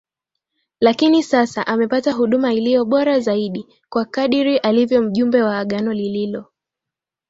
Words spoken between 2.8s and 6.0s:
bora zaidi kwa kadiri alivyo mjumbe wa agano